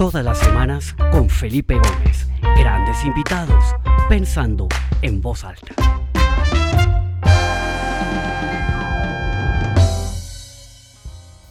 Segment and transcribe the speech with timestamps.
[0.00, 2.26] Todas las semanas con Felipe Gómez.
[2.56, 3.62] Grandes invitados,
[4.08, 4.66] pensando
[5.02, 5.74] en voz alta.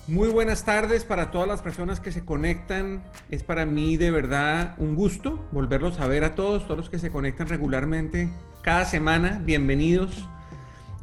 [0.08, 3.04] Muy buenas tardes para todas las personas que se conectan.
[3.30, 6.98] Es para mí de verdad un gusto volverlos a ver a todos, todos los que
[6.98, 8.32] se conectan regularmente
[8.64, 9.40] cada semana.
[9.46, 10.28] Bienvenidos.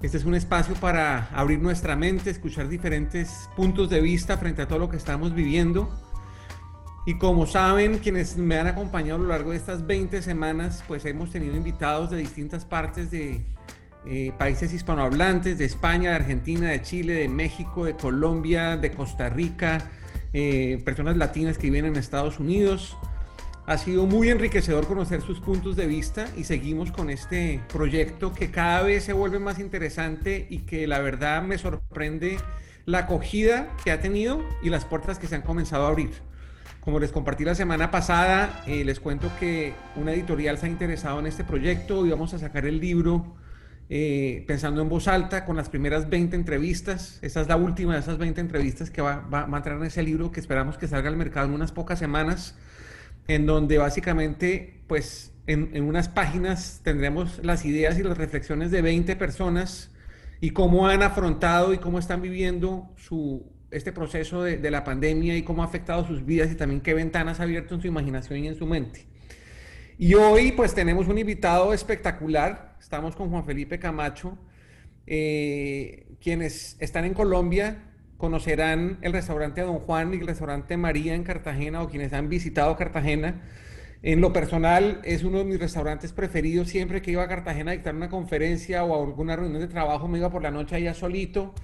[0.03, 4.67] Este es un espacio para abrir nuestra mente, escuchar diferentes puntos de vista frente a
[4.67, 5.89] todo lo que estamos viviendo.
[7.07, 11.05] Y como saben, quienes me han acompañado a lo largo de estas 20 semanas, pues
[11.05, 13.47] hemos tenido invitados de distintas partes de
[14.07, 19.29] eh, países hispanohablantes, de España, de Argentina, de Chile, de México, de Colombia, de Costa
[19.29, 19.89] Rica,
[20.33, 22.97] eh, personas latinas que viven en Estados Unidos.
[23.67, 28.51] Ha sido muy enriquecedor conocer sus puntos de vista y seguimos con este proyecto que
[28.51, 32.39] cada vez se vuelve más interesante y que la verdad me sorprende
[32.85, 36.26] la acogida que ha tenido y las puertas que se han comenzado a abrir.
[36.87, 41.19] Como les compartí la semana pasada, eh, les cuento que una editorial se ha interesado
[41.19, 43.35] en este proyecto y vamos a sacar el libro
[43.91, 47.19] eh, pensando en voz alta con las primeras 20 entrevistas.
[47.23, 50.05] Esa es la última de esas 20 entrevistas que va, va, a entrar en ese
[50.05, 52.55] libro que esperamos que salga al mercado en unas pocas semanas,
[53.27, 58.83] en donde básicamente, pues en, en unas páginas tendremos las ideas y las reflexiones de
[58.83, 59.91] 20 personas
[60.41, 65.37] y cómo han afrontado y cómo están viviendo su, este proceso de, de, la pandemia
[65.37, 68.39] y cómo ha afectado sus vidas y también qué ventanas ha abierto en su imaginación
[68.45, 69.07] y en su mente.
[69.99, 74.37] Y hoy pues tenemos un invitado espectacular, estamos con Juan Felipe Camacho,
[75.07, 77.83] eh, quienes están en Colombia
[78.17, 82.77] conocerán el restaurante Don Juan y el restaurante María en Cartagena o quienes han visitado
[82.77, 83.43] Cartagena.
[84.03, 87.75] En lo personal es uno de mis restaurantes preferidos, siempre que iba a Cartagena a
[87.75, 90.95] dictar una conferencia o a alguna reunión de trabajo me iba por la noche allá
[90.95, 91.55] solito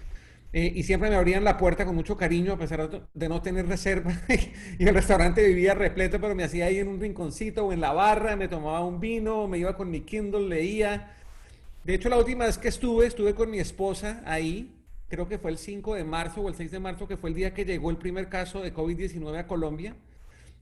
[0.55, 3.67] eh, y siempre me abrían la puerta con mucho cariño, a pesar de no tener
[3.67, 4.13] reserva.
[4.79, 7.93] y el restaurante vivía repleto, pero me hacía ahí en un rinconcito o en la
[7.93, 11.17] barra, me tomaba un vino, me iba con mi Kindle, leía.
[11.85, 15.51] De hecho, la última vez que estuve, estuve con mi esposa ahí, creo que fue
[15.51, 17.91] el 5 de marzo o el 6 de marzo, que fue el día que llegó
[17.91, 19.97] el primer caso de COVID-19 a Colombia.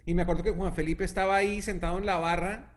[0.06, 2.72] Y me acuerdo que Juan Felipe estaba ahí sentado en la barra,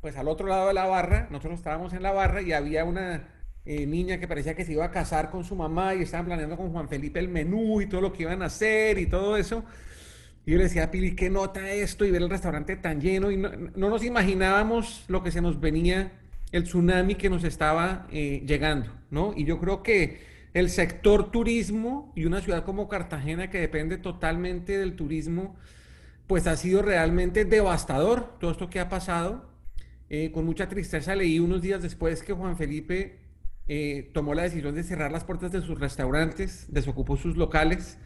[0.00, 3.28] pues al otro lado de la barra, nosotros estábamos en la barra y había una
[3.70, 6.56] eh, niña que parecía que se iba a casar con su mamá y estaban planeando
[6.56, 9.62] con Juan Felipe el menú y todo lo que iban a hacer y todo eso.
[10.46, 12.06] Y yo le decía a Pili, ¿qué nota esto?
[12.06, 13.30] Y ver el restaurante tan lleno.
[13.30, 16.12] Y no, no nos imaginábamos lo que se nos venía,
[16.50, 19.34] el tsunami que nos estaba eh, llegando, ¿no?
[19.36, 20.22] Y yo creo que
[20.54, 25.56] el sector turismo y una ciudad como Cartagena que depende totalmente del turismo,
[26.26, 29.50] pues ha sido realmente devastador todo esto que ha pasado.
[30.08, 33.27] Eh, con mucha tristeza leí unos días después que Juan Felipe
[33.68, 37.98] eh, tomó la decisión de cerrar las puertas de sus restaurantes, desocupó sus locales.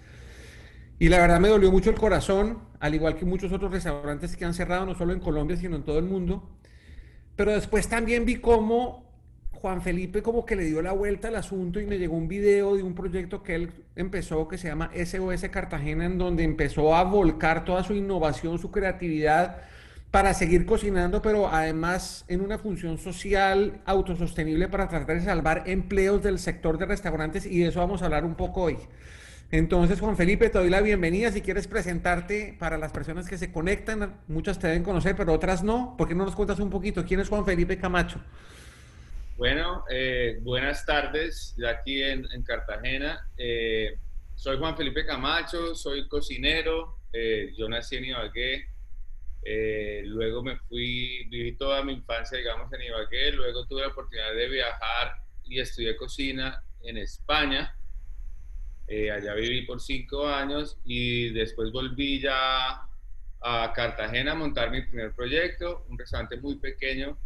[0.99, 4.45] Y la verdad me dolió mucho el corazón, al igual que muchos otros restaurantes que
[4.45, 6.49] han cerrado, no solo en Colombia, sino en todo el mundo.
[7.37, 9.12] Pero después también vi cómo
[9.53, 12.75] Juan Felipe como que le dio la vuelta al asunto y me llegó un video
[12.77, 17.05] de un proyecto que él empezó que se llama SOS Cartagena, en donde empezó a
[17.05, 19.62] volcar toda su innovación, su creatividad
[20.12, 26.23] para seguir cocinando, pero además en una función social autosostenible para tratar de salvar empleos
[26.23, 28.77] del sector de restaurantes y de eso vamos a hablar un poco hoy.
[29.50, 31.33] Entonces, Juan Felipe, te doy la bienvenida.
[31.33, 35.62] Si quieres presentarte para las personas que se conectan, muchas te deben conocer, pero otras
[35.62, 35.95] no.
[35.97, 37.05] ¿Por qué no nos cuentas un poquito?
[37.06, 38.21] ¿Quién es Juan Felipe Camacho?
[39.39, 43.29] Bueno, eh, buenas tardes, de aquí en, en Cartagena.
[43.39, 43.99] Eh,
[44.34, 46.99] soy Juan Felipe Camacho, soy cocinero.
[47.15, 48.72] Eh, yo nací en Ibagué,
[49.45, 53.33] eh, luego me fui, viví toda mi infancia, digamos, en Ibagué.
[53.33, 57.77] Luego tuve la oportunidad de viajar y estudié cocina en España.
[58.87, 62.89] Eh, allá viví por cinco años y después volví ya
[63.45, 67.19] a Cartagena a montar mi primer proyecto, un restaurante muy pequeño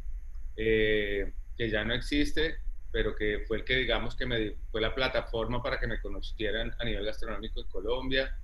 [0.56, 2.59] eh, que ya no existe,
[2.91, 6.75] pero que fue el que, digamos, que me fue la plataforma para que me conocieran
[6.78, 8.38] a nivel gastronómico en Colombia.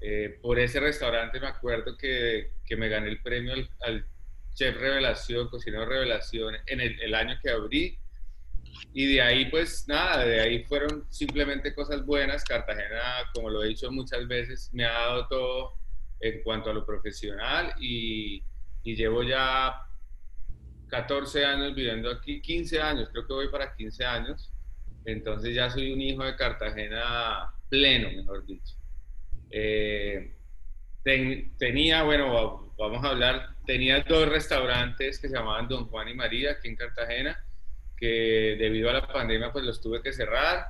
[0.00, 4.06] Eh, por ese restaurante me acuerdo que, que me gané el premio al,
[4.54, 7.98] chef revelación, cocinero revelación, en el, el, año que abrí.
[8.92, 12.44] Y de ahí, pues nada, de ahí fueron simplemente cosas buenas.
[12.44, 15.74] Cartagena, como lo he dicho muchas veces, me ha dado todo
[16.20, 18.42] en cuanto a lo profesional y
[18.82, 19.88] llevo ya
[20.88, 24.52] 14 años viviendo aquí, 15 años, creo que voy para 15 años.
[25.04, 28.74] Entonces ya soy un hijo de Cartagena pleno, mejor dicho.
[29.50, 30.34] Eh,
[31.02, 36.14] ten, tenía, bueno, vamos a hablar, tenía dos restaurantes que se llamaban Don Juan y
[36.14, 37.44] María aquí en Cartagena,
[37.96, 40.66] que debido a la pandemia pues los tuve que cerrar.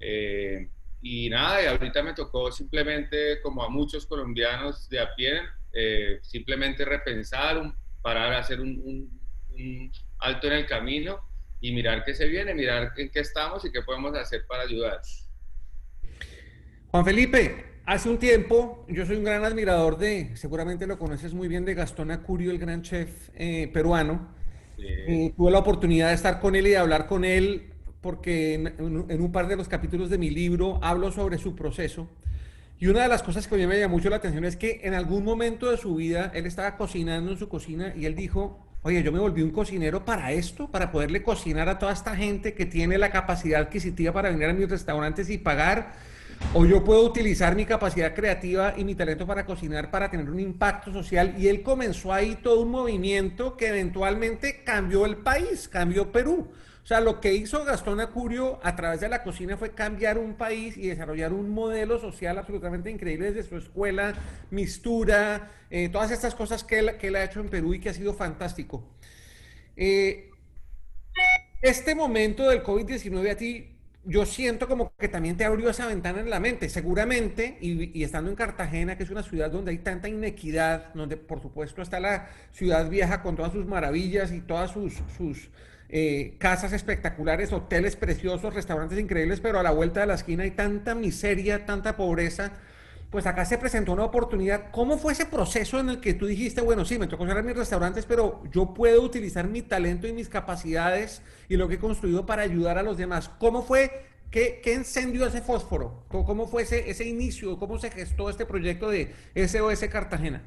[0.00, 0.68] Eh,
[1.00, 5.42] y nada, y ahorita me tocó simplemente, como a muchos colombianos de a pie,
[5.72, 9.10] eh, simplemente repensar, un, parar, hacer un,
[9.50, 11.20] un, alto en el camino
[11.60, 15.00] y mirar qué se viene, mirar en qué estamos y qué podemos hacer para ayudar.
[16.90, 21.48] Juan Felipe, hace un tiempo yo soy un gran admirador de, seguramente lo conoces muy
[21.48, 24.28] bien, de Gastón Acurio, el gran chef eh, peruano.
[25.36, 27.70] tuve la oportunidad de estar con él y de hablar con él
[28.00, 28.74] porque en,
[29.08, 32.08] en, un par de los capítulos de mi libro hablo sobre su proceso.
[32.78, 34.80] Y una de las cosas que a mí me llamó mucho la atención es que
[34.82, 38.58] en algún momento de su vida él estaba cocinando en su cocina y él dijo,
[38.82, 42.52] oye, yo me volví un cocinero para esto, para poderle cocinar a toda esta gente
[42.52, 45.94] que tiene la capacidad adquisitiva para venir a mis restaurantes y pagar,
[46.52, 50.38] o yo puedo utilizar mi capacidad creativa y mi talento para cocinar para tener un
[50.38, 51.34] impacto social.
[51.38, 56.50] Y él comenzó ahí todo un movimiento que eventualmente cambió el país, cambió Perú.
[56.84, 60.34] O sea, lo que hizo Gastón Acurio a través de la cocina fue cambiar un
[60.34, 64.12] país y desarrollar un modelo social absolutamente increíble desde su escuela,
[64.50, 67.88] mistura, eh, todas estas cosas que él, que él, ha hecho en Perú y que
[67.88, 68.86] ha sido fantástico.
[69.76, 70.30] Eh,
[71.62, 73.73] este momento del COVID-19 a ti,
[74.06, 78.30] yo siento como que también te abrió esa ventana en la mente, seguramente, y, estando
[78.30, 82.28] en Cartagena, que es una ciudad donde hay tanta inequidad, donde por supuesto está la
[82.52, 85.48] ciudad vieja con todas sus maravillas y todas sus, sus
[85.88, 90.50] eh, casas espectaculares, hoteles preciosos, restaurantes increíbles, pero a la vuelta de la esquina hay
[90.50, 92.52] tanta miseria, tanta pobreza.
[93.14, 94.72] Pues acá se presentó una oportunidad.
[94.72, 97.54] ¿Cómo fue ese proceso en el que tú dijiste, bueno, sí, me tocó cerrar mis
[97.54, 102.26] restaurantes, pero yo puedo utilizar mi talento y mis capacidades y lo que he construido
[102.26, 103.28] para ayudar a los demás?
[103.38, 106.04] ¿Cómo fue ¿Qué, ¿Qué, encendió ese fósforo?
[106.08, 107.56] ¿Cómo, fue ese, ese, inicio?
[107.56, 110.42] ¿Cómo se gestó este proyecto de SOS Cartagena?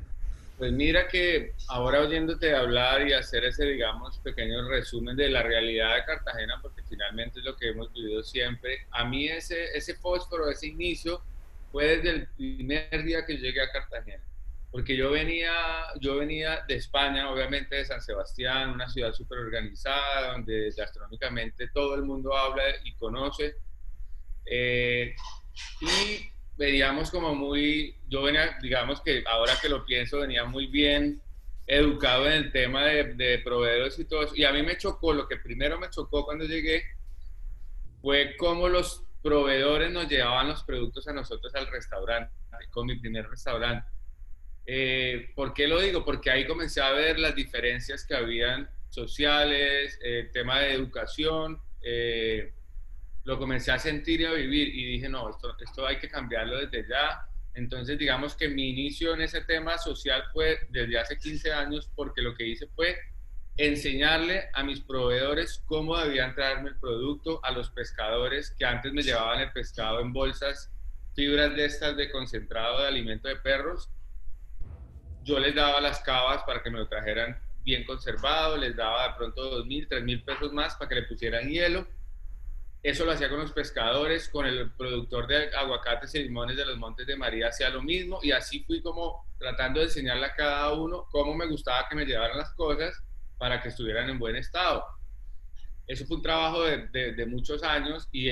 [0.57, 5.95] Pues mira que ahora oyéndote hablar y hacer ese, digamos, pequeño resumen de la realidad
[5.95, 10.49] de Cartagena, porque finalmente es lo que hemos vivido siempre, a mí ese, ese fósforo,
[10.49, 11.21] ese inicio,
[11.71, 14.23] fue desde el primer día que llegué a Cartagena.
[14.71, 15.51] Porque yo venía,
[15.99, 21.95] yo venía de España, obviamente de San Sebastián, una ciudad súper organizada, donde gastronómicamente todo
[21.95, 23.55] el mundo habla y conoce.
[24.45, 25.15] Eh,
[25.81, 31.21] y veníamos como muy, yo venía, digamos que ahora que lo pienso, venía muy bien
[31.65, 34.35] educado en el tema de, de, proveedores y todo eso.
[34.35, 36.83] Y a mí me chocó, lo que primero me chocó cuando llegué
[38.01, 42.33] fue cómo los proveedores nos llevaban los productos a nosotros al restaurante,
[42.71, 43.85] con mi primer restaurante.
[44.65, 46.05] Eh, ¿Por qué lo digo?
[46.05, 52.53] Porque ahí comencé a ver las diferencias que habían sociales, el tema de educación, eh,
[53.25, 56.65] lo comencé a sentir y a vivir y dije, no, esto, esto hay que cambiarlo
[56.65, 57.27] desde ya.
[57.53, 62.21] Entonces, digamos que mi inicio en ese tema social fue desde hace 15 años porque
[62.21, 62.97] lo que hice fue
[63.57, 69.01] enseñarle a mis proveedores cómo debían traerme el producto, a los pescadores que antes me
[69.01, 70.71] llevaban el pescado en bolsas,
[71.15, 73.89] fibras de estas de concentrado de alimento de perros.
[75.23, 79.13] Yo les daba las cavas para que me lo trajeran bien conservado, les daba de
[79.17, 81.87] pronto 2.000, 3.000 pesos más para que le pusieran hielo
[82.83, 86.77] eso lo hacía con los pescadores, con el productor de aguacates y limones de los
[86.77, 90.71] Montes de María hacía lo mismo y así fui como tratando de enseñarle a cada
[90.73, 93.03] uno cómo me gustaba que me llevaran las cosas
[93.37, 94.83] para que estuvieran en buen estado.
[95.85, 98.29] Eso fue un trabajo de, de, muchos años y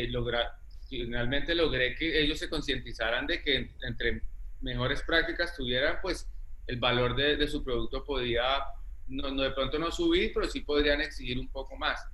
[0.90, 4.22] finalmente logré que ellos se concientizaran de que entre
[4.62, 6.30] mejores prácticas tuvieran, pues
[6.68, 8.44] el valor de, de su producto podía,
[9.08, 12.06] no, de pronto no subir, pero sí podrían exigir un poco más.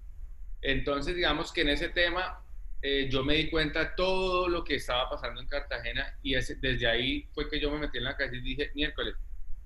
[0.61, 2.43] Entonces, digamos que en ese tema
[2.83, 7.29] eh, yo me di cuenta todo lo que estaba pasando en Cartagena y desde ahí
[7.33, 9.15] fue que yo me metí en la calle y dije, miércoles,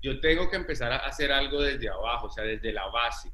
[0.06, 3.32] yo tengo que empezar a hacer algo desde abajo, o sea, desde la base.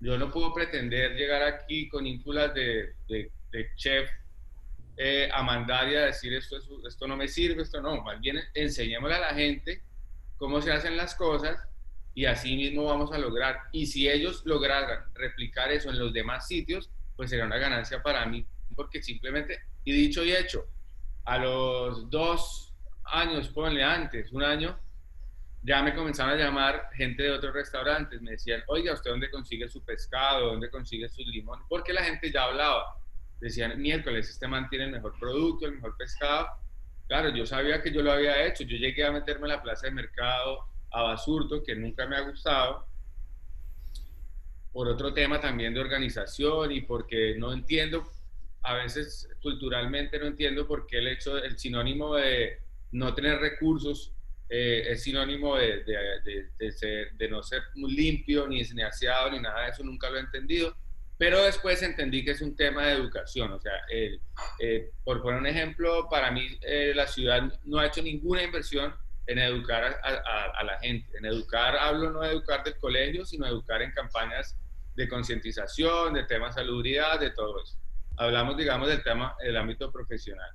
[0.00, 3.30] Yo no puedo pretender llegar aquí con ínfulas de, de,
[3.76, 4.10] chef
[4.96, 8.40] eh, a mandar y a decir esto, esto no me sirve, esto no, más bien
[8.54, 9.82] enseñémosle a la gente
[10.36, 11.60] cómo se hacen las cosas
[12.12, 13.60] y así mismo vamos a lograr.
[13.70, 18.26] Y si ellos lograran replicar eso en los demás sitios, pues sería una ganancia para
[18.26, 20.66] mí, porque simplemente, y dicho y hecho,
[21.24, 22.74] a los dos
[23.04, 24.76] años, ponle antes, un año,
[25.62, 29.68] ya me comenzaron a llamar gente de otros restaurantes, me decían, oiga, ¿usted dónde consigue
[29.68, 30.46] su pescado?
[30.46, 31.66] ¿Dónde consigue sus limones?
[31.68, 32.96] Porque la gente ya hablaba.
[33.40, 36.48] Decían, miércoles, este man tiene el mejor producto, el mejor pescado.
[37.08, 38.64] Claro, yo sabía que yo lo había hecho.
[38.64, 42.20] Yo llegué a meterme en la plaza de mercado, a Basurto, que nunca me ha
[42.20, 42.86] gustado,
[44.72, 48.04] por otro tema también de organización y porque no entiendo,
[48.62, 52.58] a veces culturalmente no entiendo por qué el hecho, el sinónimo de
[52.92, 54.12] no tener recursos
[54.52, 59.84] eh, es sinónimo de, de, no ser muy limpio, ni esneaseado, ni nada de eso,
[59.84, 60.76] nunca lo he entendido.
[61.16, 63.52] Pero después entendí que es un tema de educación.
[63.52, 68.02] O sea, eh, por poner un ejemplo, para mí eh, la ciudad no ha hecho
[68.02, 68.92] ninguna inversión
[69.26, 71.16] en educar a, la gente.
[71.16, 74.58] En educar, hablo no de educar del colegio, sino educar en campañas
[74.96, 77.78] de concientización, de temas de salubridad, de todo eso.
[78.16, 80.50] Hablamos, digamos, del tema, del ámbito profesional.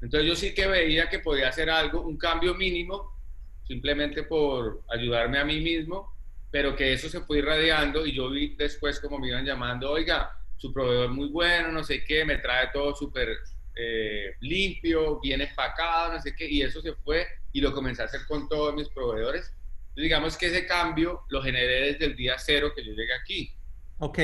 [0.00, 3.15] Entonces yo sí que veía que podía hacer algo, un cambio mínimo,
[3.66, 6.14] simplemente por ayudarme a mí mismo,
[6.50, 10.30] pero que eso se fue irradiando y yo vi después como me iban llamando, oiga,
[10.56, 13.28] su proveedor muy bueno, no sé qué, me trae todo súper
[13.74, 18.06] eh, limpio, bien empacado, no sé qué, y eso se fue y lo comencé a
[18.06, 19.52] hacer con todos mis proveedores.
[19.94, 23.52] digamos que ese cambio lo generé desde el día cero que yo llegué aquí.
[23.98, 24.18] Ok.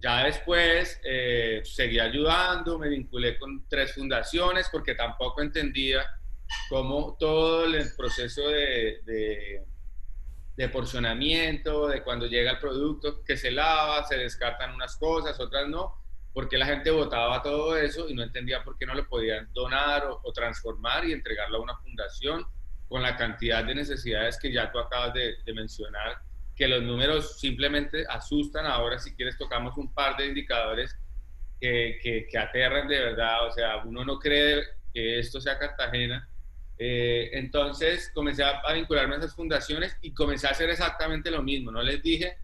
[0.00, 6.04] Ya después eh, seguí ayudando, me vinculé con tres fundaciones porque tampoco entendía
[6.68, 9.64] cómo todo el proceso de, de,
[10.56, 15.68] de, porcionamiento, de cuando llega el producto, que se lava, se descartan unas cosas, otras
[15.68, 15.94] no,
[16.32, 20.04] porque la gente votaba todo eso y no entendía por qué no lo podían donar
[20.06, 22.46] o, transformar y entregarlo a una fundación
[22.88, 26.18] con la cantidad de necesidades que ya tú acabas de, de mencionar
[26.56, 28.66] que los números simplemente asustan.
[28.66, 30.96] Ahora, si quieres, tocamos un par de indicadores
[31.60, 33.46] que, que, aterran de verdad.
[33.46, 36.28] O sea, uno no cree que esto sea Cartagena.
[36.78, 41.70] Eh, entonces comencé a, vincularme a esas fundaciones y comencé a hacer exactamente lo mismo.
[41.70, 42.36] No les dije,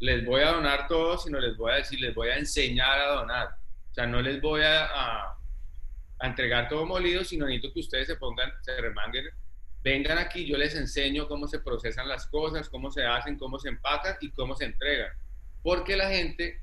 [0.00, 3.14] les voy a donar todo, sino les voy a decir, les voy a enseñar a
[3.14, 3.48] donar.
[3.90, 5.38] O sea, no les voy a, a,
[6.18, 9.26] a entregar todo molido, sino necesito que ustedes se pongan, se remanguen
[9.86, 13.68] vengan aquí, yo les enseño cómo se procesan las cosas, cómo se hacen, cómo se
[13.68, 15.12] empacan y cómo se entregan.
[15.62, 16.60] Porque la gente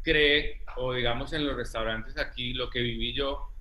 [0.00, 3.52] cree, o digamos en los restaurantes aquí, lo que viví yo,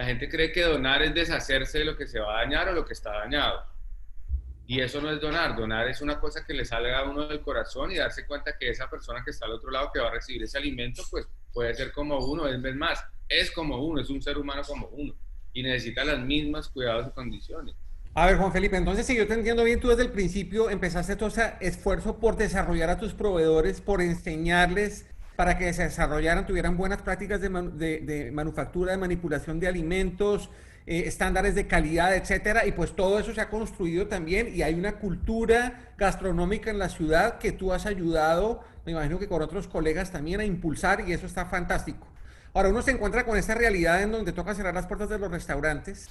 [0.00, 2.72] la gente cree que donar es deshacerse de lo que se va a dañar o
[2.72, 3.66] lo que está dañado.
[4.66, 7.42] Y eso no es donar, donar es una cosa que le sale a uno del
[7.42, 10.12] corazón y darse cuenta que esa persona que está al otro lado que va a
[10.12, 14.22] recibir ese alimento, pues puede ser como uno, es más, es como uno, es un
[14.22, 15.14] ser humano como uno
[15.52, 17.74] y necesita las mismas cuidados y condiciones.
[18.14, 21.14] A ver, Juan Felipe, entonces si yo te entiendo bien, tú desde el principio empezaste
[21.14, 25.09] todo ese esfuerzo por desarrollar a tus proveedores, por enseñarles
[25.40, 30.50] para que se desarrollaran, tuvieran buenas prácticas de, manufactura, de manipulación de alimentos,
[30.86, 34.74] eh, estándares de calidad, etcétera, y pues todo eso se ha construido también y hay
[34.74, 39.66] una cultura gastronómica en la ciudad que tú has ayudado, me imagino que con otros
[39.66, 42.06] colegas también a impulsar y eso está fantástico.
[42.52, 45.30] Ahora uno se encuentra con esta realidad en donde toca cerrar las puertas de los
[45.30, 46.10] restaurantes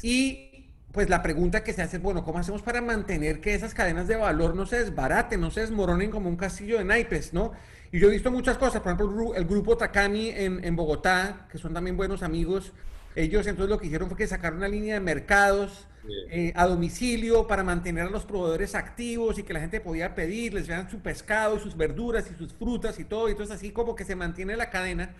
[0.00, 3.74] y pues la pregunta que se hace es, bueno, ¿cómo hacemos para mantener que esas
[3.74, 7.52] cadenas de valor no se desbaraten, no se desmoronen como un castillo de naipes, ¿no?
[7.92, 11.58] Y yo he visto muchas cosas, por ejemplo, el grupo Takami en, en Bogotá, que
[11.58, 12.72] son también buenos amigos,
[13.16, 15.86] ellos entonces lo que hicieron fue que sacaron una línea de mercados
[16.30, 20.54] eh, a domicilio para mantener a los proveedores activos y que la gente podía pedir,
[20.54, 23.70] les vean su pescado y sus verduras y sus frutas y todo, y entonces así
[23.70, 25.10] como que se mantiene la cadena.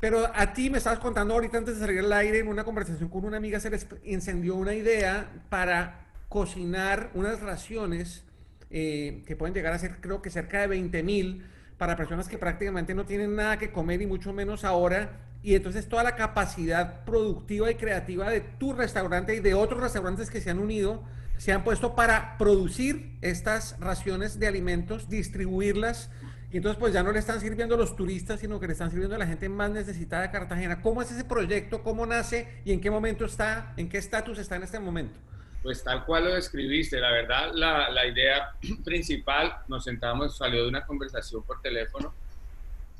[0.00, 3.10] Pero a ti me estabas contando ahorita antes de salir al aire en una conversación
[3.10, 8.24] con una amiga se les encendió una idea para cocinar unas raciones
[8.70, 11.44] eh, que pueden llegar a ser creo que cerca de 20 mil
[11.80, 15.12] para personas que prácticamente no tienen nada que comer y mucho menos ahora.
[15.42, 20.28] Y entonces toda la capacidad productiva y creativa de tu restaurante y de otros restaurantes
[20.28, 21.02] que se han unido
[21.38, 26.10] se han puesto para producir estas raciones de alimentos, distribuirlas
[26.52, 28.90] y entonces pues ya no le están sirviendo a los turistas, sino que le están
[28.90, 30.82] sirviendo a la gente más necesitada de Cartagena.
[30.82, 31.82] ¿Cómo es ese proyecto?
[31.82, 32.60] ¿Cómo nace?
[32.66, 33.72] ¿Y en qué momento está?
[33.78, 35.18] ¿En qué estatus está en este momento?
[35.62, 37.00] Pues tal cual lo describiste.
[37.00, 38.52] La verdad, la, la idea
[38.84, 42.14] principal, nos sentamos, salió de una conversación por teléfono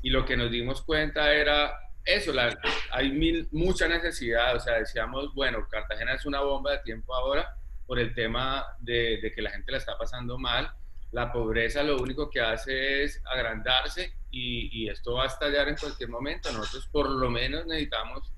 [0.01, 2.57] y lo que nos dimos cuenta era eso, la,
[2.91, 4.55] hay mil, mucha necesidad.
[4.55, 9.19] O sea, decíamos, bueno, Cartagena es una bomba de tiempo ahora por el tema de,
[9.21, 10.71] de que la gente la está pasando mal
[11.11, 16.09] la pobreza lo único que hace es agrandarse y, esto va a estallar en cualquier
[16.09, 16.51] momento.
[16.53, 18.31] Nosotros por lo menos necesitamos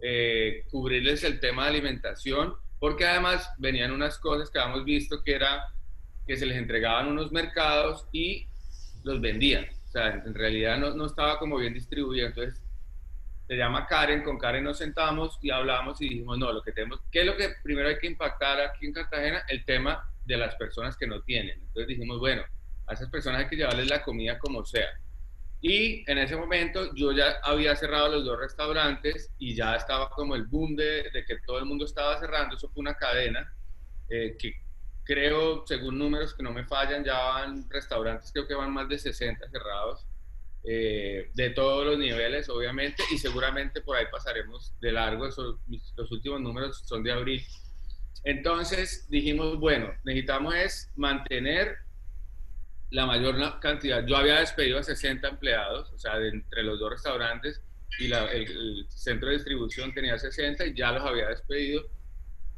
[0.00, 5.34] eh, cubrirles el tema de alimentación, porque además venían unas cosas que habíamos visto que
[5.34, 5.68] era
[6.26, 8.48] que se les entregaban unos mercados y
[9.04, 9.66] los vendían.
[9.86, 12.26] O sea, en realidad no, no estaba como bien distribuido.
[12.26, 12.62] Entonces,
[13.46, 17.00] se llama Karen, con Karen nos sentamos y hablamos y dijimos, no, lo que tenemos,
[17.10, 19.42] ¿qué es lo que primero hay que impactar aquí en Cartagena?
[19.48, 21.58] El tema de las personas que no tienen.
[21.58, 22.42] Entonces dijimos, bueno,
[22.86, 24.88] a esas personas hay que llevarles la comida como sea.
[25.62, 30.34] Y en ese momento yo ya había cerrado los dos restaurantes y ya estaba como
[30.34, 32.56] el boom de, que todo el mundo estaba cerrando.
[32.56, 33.52] Eso fue una cadena
[34.08, 34.54] eh, que
[35.04, 38.98] creo, según números que no me fallan, ya van restaurantes, creo que van más de
[38.98, 40.06] 60 cerrados,
[40.62, 45.26] eh, de todos los niveles, obviamente, y seguramente por ahí pasaremos de largo.
[45.26, 45.56] Esos,
[45.96, 47.42] los últimos números son de abril.
[48.24, 51.76] Entonces dijimos, bueno, necesitamos es mantener
[52.90, 54.04] la mayor cantidad.
[54.04, 57.62] Yo había despedido a 60 empleados, o sea, entre los dos restaurantes
[57.98, 61.84] y el, centro de distribución tenía 60 y ya los había despedido.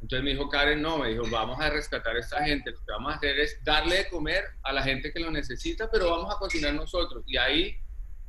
[0.01, 2.91] Entonces me dijo Karen, no, me dijo, vamos a rescatar a esta gente, lo que
[2.91, 6.33] vamos a hacer es darle de comer a la gente que lo necesita, pero vamos
[6.33, 7.23] a cocinar nosotros.
[7.25, 7.77] Y ahí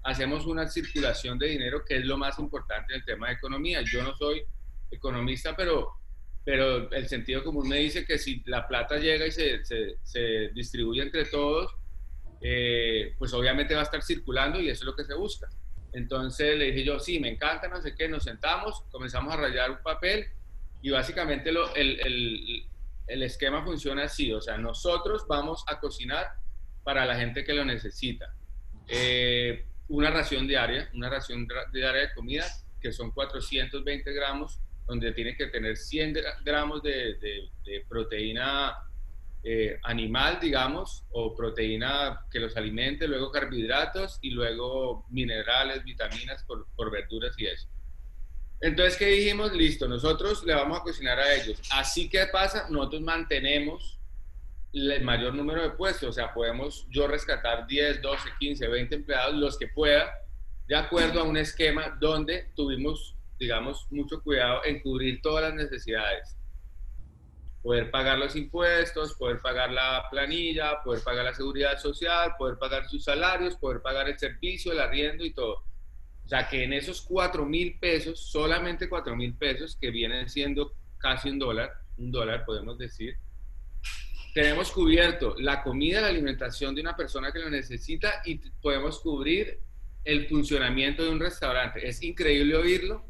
[0.04, 3.82] hacemos una circulación de dinero, que es lo más importante en el tema de economía.
[3.82, 4.44] Yo no soy
[4.90, 5.88] economista, pero,
[6.44, 10.50] pero el sentido común me dice que si la plata llega y se, se, se
[10.54, 11.74] distribuye entre todos,
[12.40, 15.48] eh, pues obviamente va a estar circulando y eso es lo que se busca.
[15.92, 19.70] Entonces le dije yo, sí, me encanta, no sé qué, nos sentamos, comenzamos a rayar
[19.70, 20.26] un papel
[20.82, 22.66] y básicamente el, el,
[23.06, 26.26] el, esquema funciona así, o sea, nosotros vamos a cocinar
[26.82, 28.34] para la gente que lo necesita.
[28.88, 32.44] Eh, una ración diaria, una ración diaria de comida,
[32.80, 37.48] que son 420 gramos, donde tiene que tener 100 gramos de
[37.88, 38.76] proteína
[39.46, 46.66] eh, animal, digamos, o proteína que los alimente, luego carbohidratos y luego minerales, vitaminas por,
[46.74, 47.68] por verduras y eso.
[48.62, 49.52] Entonces, ¿qué dijimos?
[49.52, 51.60] Listo, nosotros le vamos a cocinar a ellos.
[51.70, 54.00] Así que pasa, nosotros mantenemos
[54.72, 59.34] el mayor número de puestos, o sea, podemos yo rescatar 10, 12, 15, 20 empleados,
[59.34, 60.10] los que pueda,
[60.66, 66.36] de acuerdo a un esquema donde tuvimos, digamos, mucho cuidado en cubrir todas las necesidades.
[67.64, 72.86] Poder pagar los impuestos, poder pagar la planilla, poder pagar la seguridad social, poder pagar
[72.88, 75.64] sus salarios, poder pagar el servicio, el arriendo y todo.
[76.24, 80.74] O sea que en esos 4 mil pesos, solamente 4 mil pesos, que vienen siendo
[80.98, 83.16] casi un dólar, un dólar podemos decir,
[84.34, 89.60] tenemos cubierto la comida, la alimentación de una persona que lo necesita y podemos cubrir
[90.04, 91.88] el funcionamiento de un restaurante.
[91.88, 93.06] Es increíble oírlo,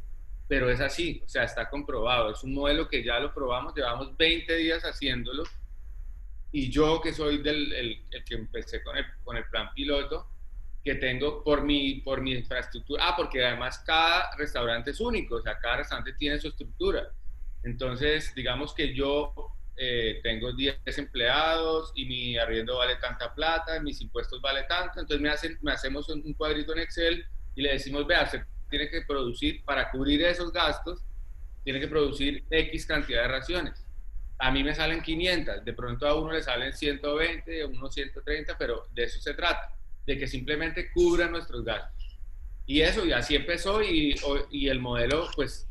[0.47, 2.31] pero es así, o sea, está comprobado.
[2.31, 5.45] Es un modelo que ya lo probamos, llevamos 20 días haciéndolo
[6.53, 10.29] y yo que soy del, el, el que empecé con el, con el plan piloto,
[10.85, 13.09] que tengo por mi, por mi infraestructura.
[13.09, 17.11] Ah, porque además cada restaurante es único, o sea, cada restaurante tiene su estructura.
[17.65, 19.35] Entonces, digamos que yo
[19.77, 25.21] eh, tengo 10 empleados y mi arriendo vale tanta plata, mis impuestos vale tanto, entonces
[25.21, 27.27] me, hacen, me hacemos un cuadrito en Excel
[27.57, 28.45] y le decimos, vea, usted
[28.77, 31.01] tiene que producir, para cubrir esos gastos,
[31.63, 33.87] tiene que producir X cantidad de raciones.
[34.39, 38.59] A mí me salen 500, de pronto a uno le salen 120, a uno 130,
[38.59, 42.19] pero de eso se trata de que simplemente cubran nuestros gastos.
[42.67, 44.17] Y eso, y así empezó y,
[44.51, 45.69] y el modelo, pues,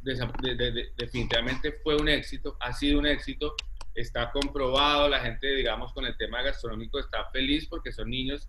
[0.00, 0.14] de,
[0.54, 3.54] de, definitivamente fue un éxito, ha sido un éxito,
[3.94, 8.48] está comprobado, la gente, digamos, con el tema gastronómico está feliz porque son niños,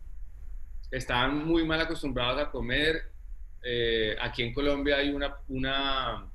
[0.92, 3.17] están muy mal acostumbrados a comer.
[3.70, 6.32] Eh, aquí en Colombia hay una, una,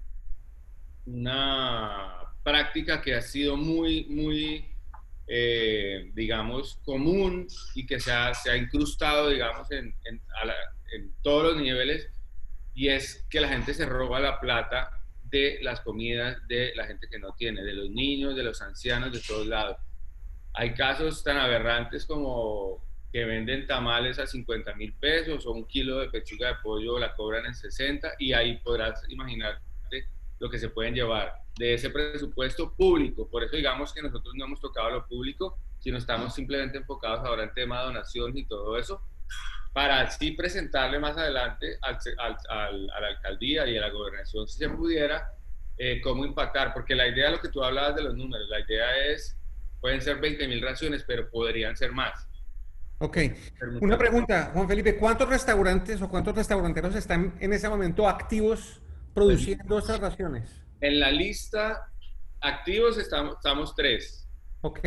[1.07, 4.71] una práctica que ha sido muy, muy
[5.27, 10.21] eh, digamos, común y que se ha, se ha incrustado, digamos, en, en,
[10.93, 12.07] en, todos los niveles,
[12.75, 14.91] y es que la gente se roba la plata
[15.25, 19.11] de las comidas de la gente que no tiene, de los niños, de los ancianos,
[19.11, 19.79] de todos lados.
[20.53, 25.99] Hay casos tan aberrantes como que venden tamales a 50 mil pesos o un kilo
[25.99, 29.63] de pechuga de pollo la cobran en 60 y ahí podrás imaginarte
[30.41, 33.29] lo que se pueden llevar de ese presupuesto público.
[33.29, 37.45] Por eso digamos que nosotros no hemos tocado lo público, sino estamos simplemente enfocados ahora
[37.45, 39.03] en tema de donación y todo eso,
[39.73, 41.99] para así presentarle más adelante al,
[42.49, 45.33] al, a la alcaldía y a la gobernación, si se pudiera,
[45.79, 49.07] eh, cómo impactar, porque la idea, lo que tú hablabas de los números, la idea
[49.07, 49.39] es,
[49.81, 52.29] pueden ser 20 mil raciones, pero podrían ser más.
[53.03, 53.19] Ok.
[53.81, 58.81] Una pregunta, Juan Felipe, ¿cuántos restaurantes o cuántos restauranteros están en ese momento activos
[59.13, 60.63] produciendo estas raciones?
[60.81, 61.91] En la lista
[62.41, 64.29] activos estamos, estamos tres.
[64.61, 64.79] Ok.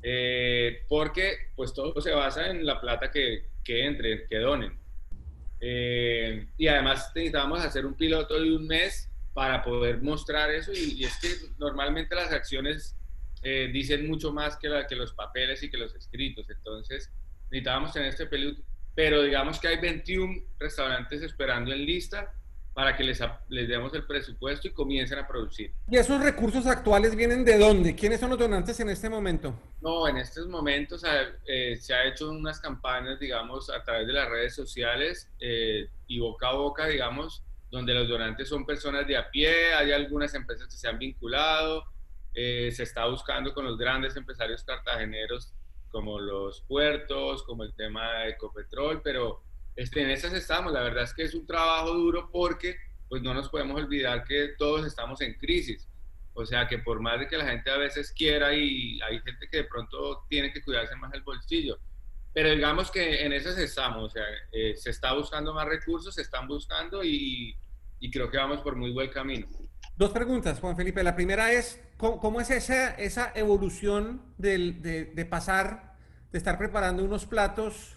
[0.00, 4.78] Eh, porque pues todo se basa en la plata que, que entre, que donen.
[5.58, 11.00] Eh, y además necesitamos hacer un piloto de un mes para poder mostrar eso y,
[11.00, 12.96] y es que normalmente las acciones
[13.42, 16.48] eh, dicen mucho más que, la, que los papeles y que los escritos.
[16.48, 17.10] Entonces
[17.50, 18.62] necesitábamos tener este piloto,
[18.94, 22.32] pero digamos que hay 21 restaurantes esperando en lista
[22.74, 25.72] para que les, les demos el presupuesto y comiencen a producir.
[25.88, 27.94] ¿Y esos recursos actuales vienen de dónde?
[27.94, 29.54] ¿Quiénes son los donantes en este momento?
[29.80, 31.04] No, en estos momentos
[31.46, 36.18] eh, se ha hecho unas campañas, digamos, a través de las redes sociales eh, y
[36.18, 40.66] boca a boca, digamos, donde los donantes son personas de a pie, hay algunas empresas
[40.66, 41.84] que se han vinculado,
[42.34, 45.52] eh, se está buscando con los grandes empresarios cartageneros
[45.94, 49.44] como los puertos, como el tema de Ecopetrol, pero
[49.76, 50.72] este, en esas estamos.
[50.72, 52.74] La verdad es que es un trabajo duro porque
[53.08, 55.88] pues no nos podemos olvidar que todos estamos en crisis.
[56.32, 59.46] O sea que por más de que la gente a veces quiera y hay gente
[59.48, 61.78] que de pronto tiene que cuidarse más el bolsillo.
[62.32, 66.22] Pero digamos que en esas estamos, o sea, eh, se está buscando más recursos, se
[66.22, 67.56] están buscando y,
[68.00, 69.46] y creo que vamos por muy buen camino.
[69.94, 71.04] Dos preguntas, Juan Felipe.
[71.04, 75.96] La primera es, cómo, es esa, esa evolución de, de pasar,
[76.32, 77.96] de estar preparando unos platos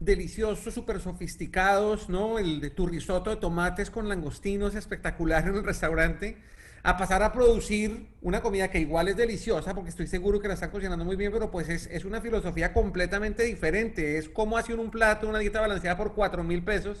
[0.00, 2.38] deliciosos, súper sofisticados, ¿no?
[2.38, 6.38] El de tu risotto de tomates con langostinos espectacular en el restaurante,
[6.82, 10.54] a pasar a producir una comida que igual es deliciosa, porque estoy seguro que la
[10.54, 14.16] están cocinando muy bien, pero pues es, es una filosofía completamente diferente.
[14.16, 17.00] Es como hacer un plato, una dieta balanceada por 4 mil pesos.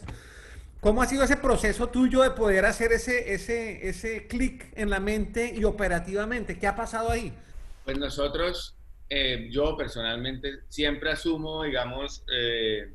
[0.80, 4.98] ¿Cómo ha sido ese proceso tuyo de poder hacer ese, ese, ese clic en la
[4.98, 6.58] mente y operativamente?
[6.58, 7.34] ¿Qué ha pasado ahí?
[7.84, 8.74] Pues nosotros
[9.10, 12.94] eh, yo personalmente siempre asumo, digamos, eh,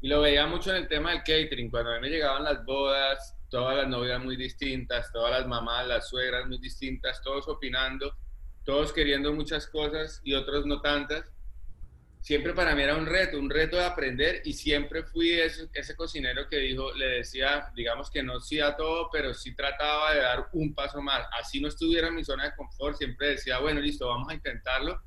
[0.00, 2.64] y lo veía mucho en el tema del catering, cuando a mí me llegaban las
[2.64, 8.14] bodas, todas las novias muy distintas, todas las mamás, las suegras muy distintas, todos opinando,
[8.64, 11.30] todos queriendo muchas cosas y otros no tantas.
[12.24, 16.48] Siempre para mí era un reto, un reto de aprender y siempre fui ese, cocinero
[16.48, 20.74] que dijo, le decía, digamos que no sí todo, pero sí trataba de dar un
[20.74, 21.26] paso más.
[21.38, 25.02] Así no estuviera en mi zona de confort, siempre decía, bueno, listo, vamos a intentarlo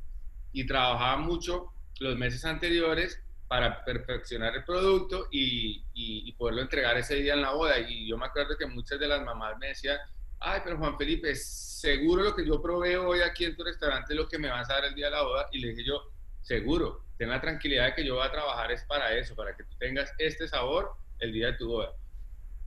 [0.54, 7.16] y trabajaba mucho los meses anteriores para perfeccionar el producto y, y, poderlo entregar ese
[7.16, 7.80] día en la boda.
[7.80, 9.98] Y yo me acuerdo que muchas de las mamás me decían,
[10.40, 14.20] ay, pero Juan Felipe, seguro lo que yo probé hoy aquí en tu restaurante es
[14.20, 15.48] lo que me vas a dar el día de la boda.
[15.52, 16.12] Y le dije yo,
[16.48, 19.66] seguro, ten la tranquilidad de que yo voy a trabajar es para eso, para que
[19.66, 21.94] tú tengas este sabor el día de tu boda.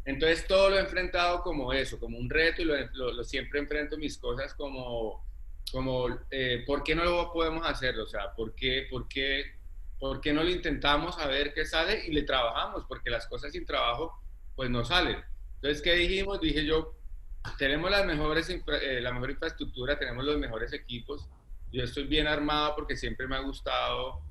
[0.05, 4.19] Entonces todo lo he enfrentado como eso, como un reto y lo, siempre enfrento mis
[4.19, 5.25] cosas como
[5.73, 7.97] como, eh, ¿por qué no lo podemos hacer?
[8.01, 9.45] O sea, ¿por qué, por, qué,
[10.01, 12.87] ¿por qué no lo intentamos a ver qué sale y le trabajamos?
[12.89, 14.21] Porque las cosas sin trabajo,
[14.57, 15.23] pues no salen.
[15.55, 16.41] Entonces, ¿qué dijimos?
[16.41, 16.97] Dije yo,
[17.57, 21.29] tenemos las mejores, eh, la mejor infraestructura, tenemos los mejores equipos.
[21.73, 24.23] Yo estoy bien armado porque siempre me ha gustado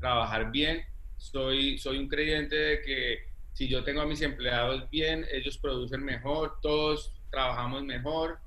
[0.00, 0.84] trabajar bien.
[1.16, 3.18] Soy, soy un creyente de que
[3.52, 8.38] si yo tengo a mis empleados bien, ellos producen mejor, todos trabajamos mejor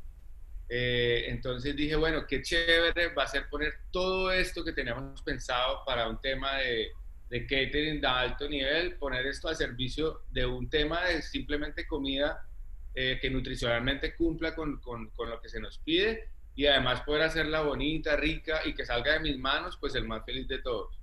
[0.76, 5.84] eh, entonces dije, bueno, qué chévere va a ser poner todo esto que teníamos pensado
[5.86, 6.92] para un tema de,
[7.30, 12.48] de catering de alto nivel, poner esto al servicio de un tema de simplemente comida
[12.96, 17.24] eh, que nutricionalmente cumpla con, con, con, lo que se nos pide y además poder
[17.24, 20.98] hacerla bonita, rica y que salga de mis manos, pues el más feliz de todos.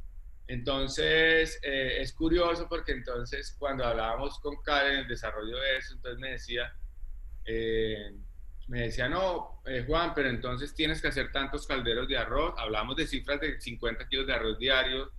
[0.46, 5.94] Entonces, eh, es curioso porque entonces cuando hablábamos con Karen en el desarrollo de eso,
[5.94, 6.72] entonces me decía,
[7.44, 8.12] eh,
[8.68, 12.54] me decía, no, eh, Juan, pero entonces tienes que hacer tantos calderos de arroz.
[12.56, 15.10] Hablamos de cifras de 50 kilos de arroz diario,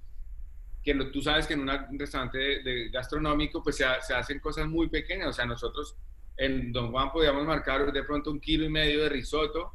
[0.83, 4.89] que tú sabes que en un restaurante de, gastronómico pues se, se, hacen cosas muy
[4.89, 5.27] pequeñas.
[5.27, 5.95] O sea, nosotros
[6.37, 9.73] en Don Juan podíamos marcar de pronto un kilo y medio de risotto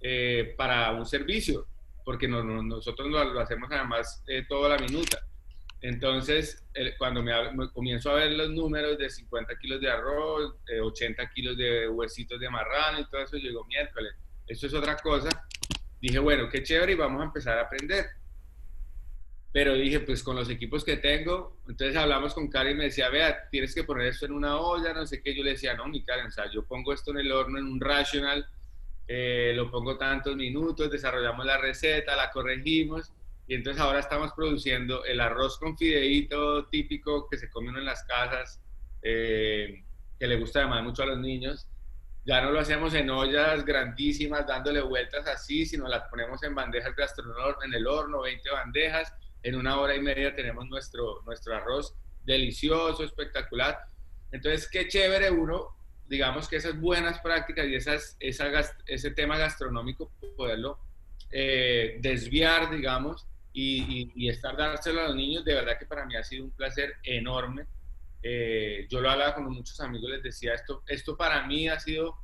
[0.00, 1.66] eh, para un servicio,
[2.04, 5.18] porque nosotros lo, hacemos además eh, toda la minuta.
[5.80, 6.64] Entonces,
[6.98, 7.32] cuando me,
[7.72, 12.48] comienzo a ver los números de 50 kilos de arroz, 80 kilos de huesitos de
[12.48, 14.14] marrano y todo eso, llegó miércoles.
[14.46, 15.28] Esto es otra cosa.
[16.00, 18.06] Dije, bueno, qué chévere y vamos a empezar a aprender.
[19.52, 23.08] Pero dije, pues con los equipos que tengo, entonces hablamos con Karen y me decía,
[23.08, 25.34] vea, tienes que poner esto en una olla, no sé qué.
[25.34, 27.64] Yo le decía, no, mi Karen, o sea, yo pongo esto en el horno en
[27.64, 28.46] un rational,
[29.08, 33.12] eh, lo pongo tantos minutos, desarrollamos la receta, la corregimos
[33.48, 37.84] y entonces ahora estamos produciendo el arroz con fideíto típico que se come uno en
[37.84, 38.60] las casas,
[39.02, 39.84] eh,
[40.18, 41.68] que le gusta además mucho a los niños.
[42.24, 46.96] Ya no lo hacemos en ollas grandísimas dándole vueltas así, sino las ponemos en bandejas
[46.96, 49.14] gastronómicas, en el horno, 20 bandejas.
[49.44, 53.78] En una hora y media tenemos nuestro, nuestro arroz delicioso, espectacular.
[54.32, 55.75] Entonces, qué chévere uno,
[56.08, 60.78] digamos que esas buenas prácticas y esas, ese tema gastronómico, poderlo
[61.30, 66.22] eh, desviar, digamos, y, estar dárselo a los niños, de verdad que para mí ha
[66.22, 67.66] sido un placer enorme.
[68.22, 72.16] Eh, yo lo hablaba con muchos amigos, les decía esto, esto para mí ha sido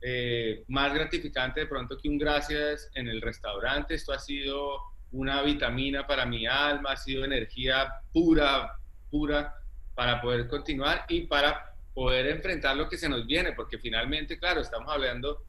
[0.00, 4.78] eh, más gratificante de pronto que un gracias en el restaurante, esto ha sido
[5.12, 8.78] una vitamina para mi alma, ha sido energía pura,
[9.10, 9.54] pura
[9.94, 14.60] para poder continuar y para poder enfrentar lo que se nos viene, porque finalmente, claro,
[14.60, 15.44] estamos hablando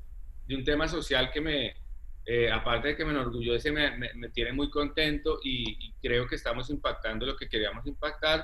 [0.47, 1.75] de un tema social que me,
[2.25, 6.69] eh, aparte de que me enorgullece, me, me, tiene muy contento y, creo que estamos
[6.69, 8.43] impactando lo que queríamos impactar,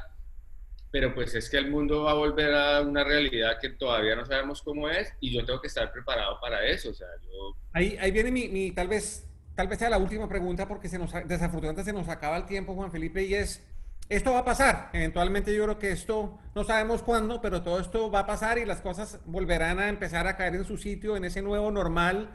[0.92, 4.26] pero pues es que el mundo va a volver a una realidad que todavía no
[4.26, 6.90] sabemos cómo es y yo tengo que estar preparado para eso.
[6.90, 7.56] O sea, yo...
[7.74, 10.98] ahí, ahí viene mi, mi, tal vez, tal vez sea la última pregunta porque se
[10.98, 13.64] nos, desafortunadamente se nos acaba el tiempo, Juan Felipe, y es,
[14.10, 14.90] esto va a pasar.
[14.94, 18.66] Eventualmente yo creo que esto, no sabemos cuándo, pero todo esto va a pasar y
[18.66, 22.30] las cosas volverán a empezar a caer en su sitio, en ese nuevo normal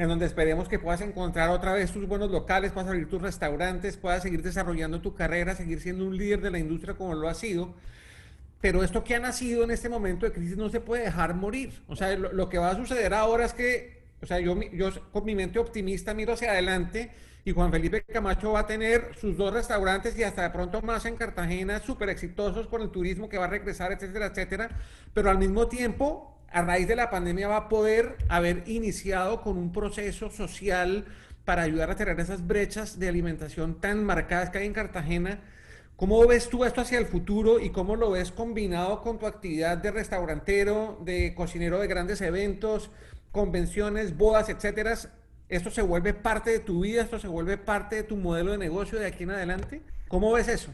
[0.00, 3.98] en donde esperemos que puedas encontrar otra vez tus buenos locales, puedas abrir tus restaurantes,
[3.98, 7.34] puedas seguir desarrollando tu carrera, seguir siendo un líder de la industria como lo ha
[7.34, 7.74] sido.
[8.62, 11.82] Pero esto que ha nacido en este momento de crisis no se puede dejar morir.
[11.86, 15.24] O sea, lo, que va a suceder ahora es que o sea, yo, yo con
[15.24, 17.10] mi mente optimista miro hacia adelante
[17.44, 21.06] y Juan Felipe Camacho va a tener sus dos restaurantes y hasta de pronto más
[21.06, 24.70] en Cartagena, súper exitosos con el turismo que va a regresar, etcétera, etcétera.
[25.14, 29.56] Pero al mismo tiempo, a raíz de la pandemia va a poder haber iniciado con
[29.56, 31.06] un proceso social
[31.44, 35.40] para ayudar a cerrar esas brechas de alimentación tan marcadas que hay en Cartagena.
[35.96, 39.78] ¿Cómo ves tú esto hacia el futuro y cómo lo ves combinado con tu actividad
[39.78, 42.90] de restaurantero, de cocinero de grandes eventos,
[43.32, 44.96] convenciones, bodas, etcétera?
[45.48, 47.02] ¿Esto se vuelve parte de tu vida?
[47.02, 49.82] ¿Esto se vuelve parte de tu modelo de negocio de aquí en adelante?
[50.08, 50.72] ¿Cómo ves eso?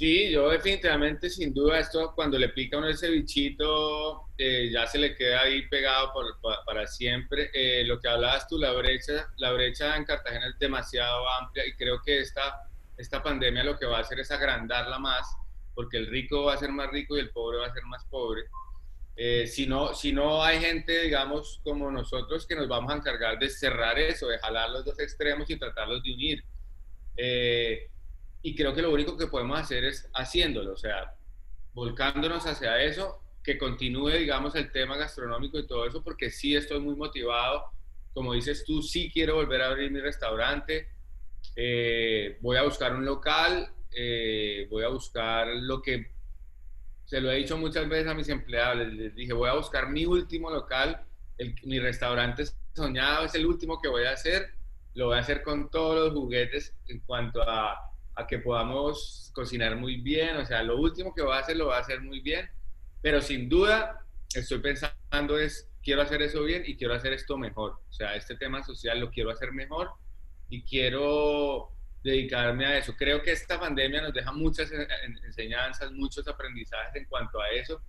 [0.00, 4.98] Sí, yo definitivamente, sin duda, esto cuando le pica uno ese bichito, eh, ya se
[4.98, 6.24] le queda ahí pegado por,
[6.64, 7.50] para siempre.
[7.52, 11.74] Eh, lo que hablabas tú, la brecha, la brecha en Cartagena es demasiado amplia y
[11.74, 15.36] creo que esta, esta pandemia lo que va a hacer es agrandarla más,
[15.74, 18.04] porque el rico va a ser más rico y el pobre va a ser más
[18.06, 18.44] pobre.
[19.22, 23.98] Eh, si, no, hay gente, digamos, como nosotros, que nos vamos a encargar de cerrar
[23.98, 26.44] eso, de jalar los dos extremos y tratarlos de unir.
[27.18, 27.90] Eh,
[28.40, 31.14] y creo que lo único que podemos hacer es haciéndolo, o sea,
[31.74, 36.80] volcándonos hacia eso, que continúe, digamos, el tema gastronómico y todo eso, porque sí estoy
[36.80, 37.66] muy motivado.
[38.14, 40.88] Como dices tú, sí quiero volver a abrir mi restaurante.
[41.56, 43.70] Eh, voy a buscar un local,
[44.70, 46.10] voy a buscar lo que
[47.10, 50.06] se lo he dicho muchas veces a mis empleados, les dije, voy a buscar mi
[50.06, 51.04] último local,
[51.64, 54.54] mi restaurante soñado es el último que voy a hacer,
[54.94, 57.76] lo voy a hacer con todos los juguetes en cuanto a,
[58.14, 61.64] a que podamos cocinar muy bien, o sea, lo último que voy a hacer lo
[61.64, 62.48] voy a hacer muy bien,
[63.02, 67.72] pero sin duda estoy pensando es, quiero hacer eso bien y quiero hacer esto mejor,
[67.88, 69.90] o sea, este tema social lo quiero hacer mejor
[70.48, 72.94] y quiero dedicarme a eso.
[72.96, 74.70] Creo que esta pandemia nos deja muchas
[75.24, 77.82] enseñanzas, muchos aprendizajes en cuanto a eso.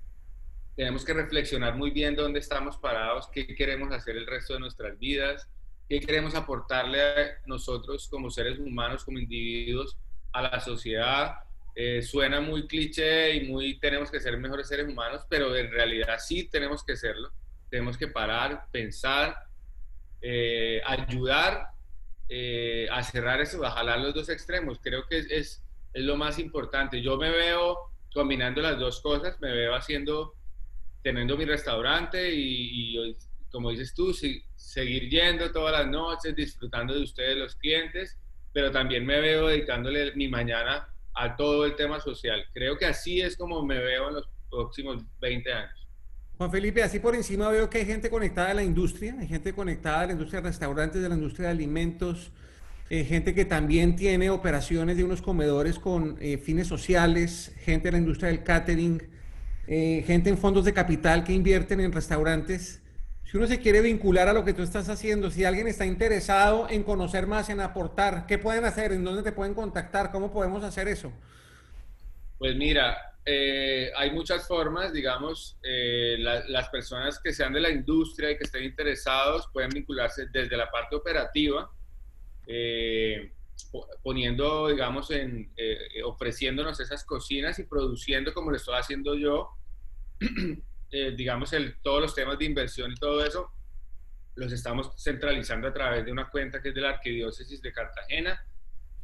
[0.75, 4.97] Tenemos que reflexionar muy bien dónde estamos parados, qué queremos hacer el resto de nuestras
[4.97, 5.47] vidas,
[5.87, 9.97] qué queremos aportarle a nosotros como seres humanos, como individuos,
[10.31, 11.35] a la sociedad.
[11.75, 16.17] Eh, suena muy cliché y muy tenemos que ser mejores seres humanos, pero en realidad
[16.19, 17.31] sí tenemos que serlo.
[17.69, 19.35] Tenemos que parar, pensar,
[20.21, 21.67] eh, ayudar
[22.33, 24.79] eh, a cerrar eso, a jalar los dos extremos.
[24.81, 25.61] Creo que es,
[25.93, 27.01] lo más importante.
[27.01, 27.77] Yo me veo
[28.13, 30.35] combinando las dos cosas, me veo haciendo,
[31.03, 33.17] teniendo mi restaurante y,
[33.51, 34.13] como dices tú,
[34.55, 38.17] seguir yendo todas las noches, disfrutando de ustedes los clientes,
[38.53, 42.45] pero también me veo dedicándole mi mañana a todo el tema social.
[42.53, 45.80] Creo que así es como me veo en los próximos 20 años.
[46.41, 49.53] Juan Felipe, así por encima veo que hay gente conectada a la industria, hay gente
[49.53, 52.31] conectada a la industria de restaurantes, de la industria de alimentos,
[52.89, 57.91] eh, gente que también tiene operaciones de unos comedores con eh, fines sociales, gente de
[57.91, 59.03] la industria del catering,
[59.67, 62.81] eh, gente en fondos de capital que invierten en restaurantes.
[63.23, 66.67] Si uno se quiere vincular a lo que tú estás haciendo, si alguien está interesado
[66.71, 68.93] en conocer más, en aportar, ¿qué pueden hacer?
[68.93, 70.11] ¿En dónde te pueden contactar?
[70.11, 71.11] ¿Cómo podemos hacer eso?
[72.39, 78.31] Pues mira, eh, hay muchas formas, digamos, eh, las personas que sean de la industria
[78.31, 81.69] y que estén interesados pueden vincularse desde la parte operativa,
[82.47, 83.31] eh,
[84.03, 85.53] poniendo, digamos, en,
[86.03, 89.49] ofreciéndonos esas cocinas y produciendo como lo estoy haciendo yo,
[91.15, 93.51] digamos, el, todos los temas de inversión y todo eso,
[94.35, 98.43] los estamos centralizando a través de una cuenta que es de la Arquidiócesis de Cartagena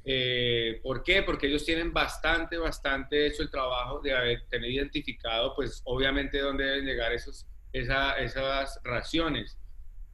[0.10, 1.22] eh, ¿Por qué?
[1.22, 6.64] Porque ellos tienen bastante, bastante hecho el trabajo de haber, tener identificado, pues obviamente dónde
[6.64, 9.60] deben llegar esos, esas raciones.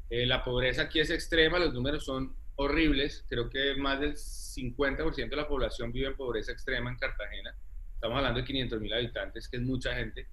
[0.10, 5.29] Eh, la pobreza aquí es extrema, los números son horribles, creo que más del 50%
[5.29, 7.56] de la población vive en pobreza extrema en Cartagena.
[7.93, 10.27] Estamos hablando de 500 mil habitantes, que es mucha gente.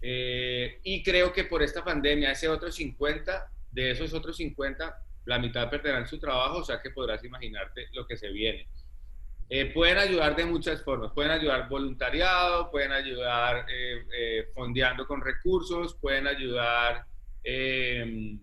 [0.00, 5.38] Eh, y creo que por esta pandemia, ese otro 50, de esos otros 50, la
[5.38, 8.66] mitad perderán su trabajo, o sea que podrás imaginarte lo que se viene.
[9.48, 15.20] Eh, pueden ayudar de muchas formas, pueden ayudar voluntariado, pueden ayudar eh, eh, fondeando con
[15.20, 17.04] recursos, pueden ayudar
[17.44, 18.40] em,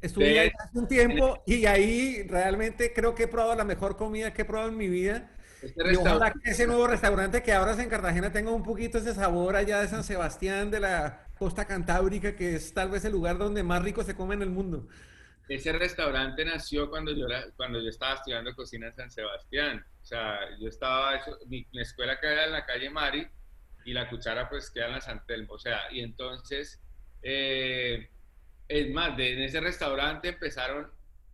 [0.02, 4.34] estuve ahí hace un tiempo y ahí realmente creo que he probado la mejor comida
[4.34, 5.32] que he probado en mi vida.
[5.62, 8.98] Este y ojalá que ese nuevo restaurante que ahora es en Cartagena tenga un poquito
[8.98, 13.14] ese sabor allá de San Sebastián, de la costa cantábrica, que es tal vez el
[13.14, 14.88] lugar donde más rico se come en el mundo.
[15.48, 17.26] Ese restaurante nació cuando yo,
[17.56, 19.84] cuando yo estaba estudiando cocina en San Sebastián.
[20.04, 23.26] O sea, yo estaba, mi, escuela queda en la calle Mari
[23.86, 25.54] y la cuchara pues queda en la San Telmo.
[25.54, 26.80] O sea, y entonces,
[27.24, 28.10] eh,
[28.68, 30.92] es más, de, en ese restaurante empezaron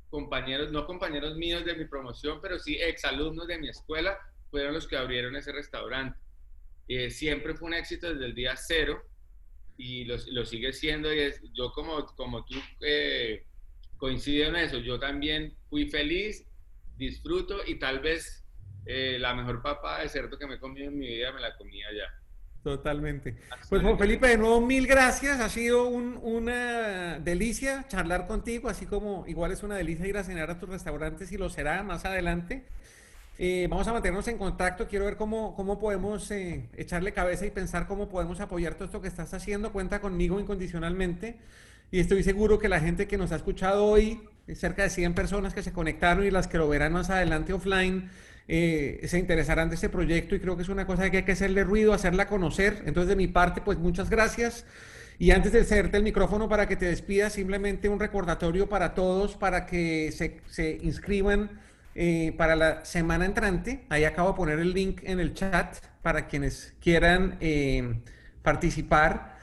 [0.10, 4.18] compañeros, no compañeros míos de mi promoción, pero sí exalumnos de mi escuela,
[4.50, 6.18] fueron los que abrieron ese restaurante.
[6.88, 9.04] Eh, siempre fue un éxito desde el día cero
[9.78, 11.14] y lo, lo sigue siendo.
[11.14, 13.46] Y es, yo como, como tú eh,
[13.98, 16.46] coincido en eso, yo también fui feliz,
[16.98, 18.46] disfruto y tal vez
[18.86, 21.56] eh, la mejor papa de cerdo que me he comido en mi vida me la
[21.58, 22.22] comía ya.
[22.64, 23.36] Totalmente.
[23.70, 25.40] Pues Juan Felipe, de nuevo mil gracias.
[25.40, 30.24] Ha sido un, una delicia charlar contigo, así como igual es una delicia ir a
[30.24, 32.66] cenar a tus restaurantes y lo será más adelante.
[33.38, 34.88] Eh, vamos a mantenernos en contacto.
[34.88, 39.02] Quiero ver cómo, cómo podemos eh, echarle cabeza y pensar cómo podemos apoyar todo esto
[39.02, 39.74] que estás haciendo.
[39.74, 41.36] Cuenta conmigo incondicionalmente.
[41.91, 44.21] Y estoy seguro que la gente que nos ha escuchado hoy,
[44.54, 48.10] cerca de 100 personas que se conectaron y las que lo verán más adelante offline,
[48.48, 51.34] eh, se interesarán de este proyecto y creo que es una cosa que hay que
[51.34, 52.84] hacerle ruido, hacerla conocer.
[52.86, 54.65] Entonces, de mi parte, pues muchas gracias.
[55.19, 59.36] Y antes de cederte el micrófono para que te despidas, simplemente un recordatorio para todos
[59.36, 61.64] para que se, se inscriban
[61.95, 63.86] eh, para la semana entrante.
[63.89, 68.01] Ahí acabo de poner el link en el chat para quienes quieran eh,
[68.43, 69.38] participar.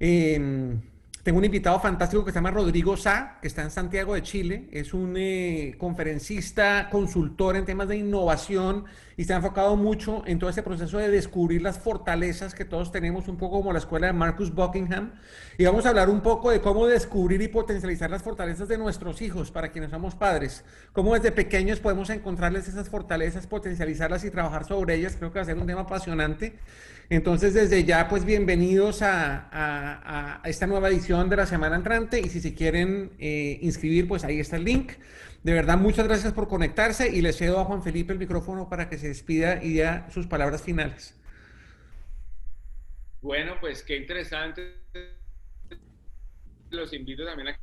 [0.00, 0.80] Em,
[1.22, 4.68] tengo un invitado fantástico que se llama Rodrigo Sá, que está en Santiago de Chile.
[4.72, 10.40] Es un eh, conferencista, consultor en temas de innovación y se ha enfocado mucho en
[10.40, 14.08] todo ese proceso de descubrir las fortalezas que todos tenemos, un poco como la escuela
[14.08, 15.12] de Marcus Buckingham.
[15.58, 19.22] Y vamos a hablar un poco de cómo descubrir y potencializar las fortalezas de nuestros
[19.22, 20.64] hijos para quienes somos padres.
[20.92, 25.14] Cómo desde pequeños podemos encontrarles esas fortalezas, potencializarlas y trabajar sobre ellas.
[25.16, 26.58] Creo que va a ser un tema apasionante.
[27.12, 32.40] Entonces, desde ya, pues bienvenidos a, esta nueva edición de la semana entrante y si
[32.40, 34.92] se quieren eh, inscribir, pues ahí está el link.
[35.42, 38.88] De verdad, muchas gracias por conectarse y le cedo a Juan Felipe el micrófono para
[38.88, 41.14] que se despida y ya sus palabras finales.
[43.20, 44.78] Bueno, pues qué interesante.
[46.70, 47.58] Los invito también a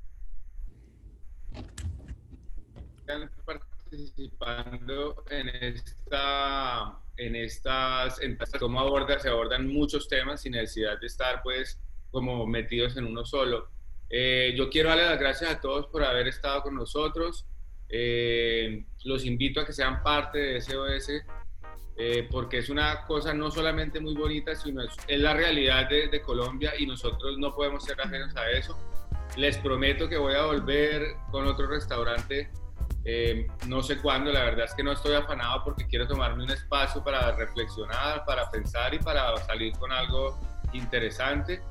[3.44, 11.08] participando en esta en estas, en cómo aborda, se abordan muchos temas sin necesidad de
[11.08, 11.80] estar pues
[12.12, 13.70] como metidos en uno solo.
[14.10, 17.46] Eh, yo quiero darle las gracias a todos por haber estado con nosotros.
[17.90, 21.24] Eh, los invito a que sean parte de SOS
[22.02, 26.08] eh, porque es una cosa no solamente muy bonita, sino es, es la realidad de,
[26.08, 28.78] de, Colombia y nosotros no podemos ser ajenos a eso.
[29.36, 32.50] Les prometo que voy a volver con otro restaurante
[33.06, 36.52] eh, no sé cuándo, la verdad es que no estoy afanado porque quiero tomarme un
[36.52, 40.38] espacio para reflexionar, para pensar y para salir con algo
[40.74, 41.62] interesante.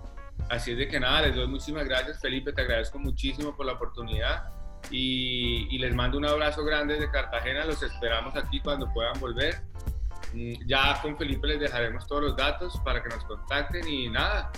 [0.48, 3.72] Así es de que nada, les doy muchísimas gracias Felipe, te agradezco muchísimo por la
[3.72, 4.50] oportunidad
[4.90, 9.60] y, les mando un abrazo grande desde Cartagena, los esperamos aquí cuando puedan volver.
[10.32, 14.50] Mm, ya con Felipe les dejaremos todos los datos para que nos contacten y nada,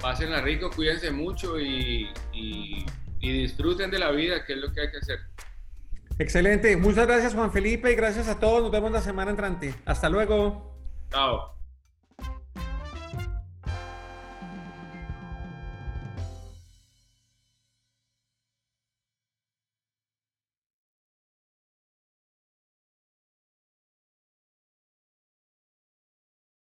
[0.00, 2.84] pásenla rico, cuídense mucho y, y
[3.20, 5.20] disfruten de la vida, que es lo que hay que hacer.
[6.18, 6.76] Excelente.
[6.76, 8.62] Muchas gracias, Juan Felipe, y gracias a todos.
[8.62, 9.74] Nos vemos la semana entrante.
[9.84, 10.76] Hasta luego.
[11.10, 11.61] Chao.